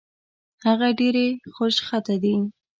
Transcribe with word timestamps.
هغه 0.65 0.87
ډېرې 0.99 1.27
خوشخطه 1.55 2.15
دي 2.23 2.35